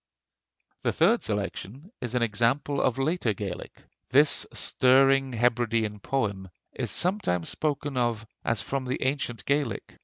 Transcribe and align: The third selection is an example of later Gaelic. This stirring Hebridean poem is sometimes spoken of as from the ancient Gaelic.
The 0.81 0.93
third 0.93 1.21
selection 1.21 1.91
is 2.01 2.15
an 2.15 2.23
example 2.23 2.81
of 2.81 2.97
later 2.97 3.33
Gaelic. 3.35 3.83
This 4.09 4.47
stirring 4.51 5.33
Hebridean 5.33 5.99
poem 5.99 6.49
is 6.73 6.89
sometimes 6.89 7.49
spoken 7.49 7.97
of 7.97 8.25
as 8.43 8.63
from 8.63 8.85
the 8.85 9.03
ancient 9.03 9.45
Gaelic. 9.45 9.99